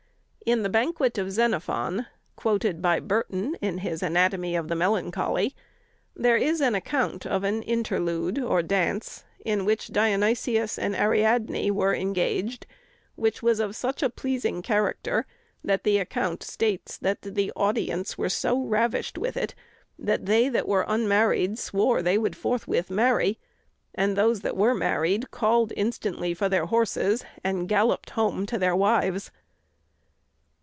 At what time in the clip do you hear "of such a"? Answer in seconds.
13.61-14.09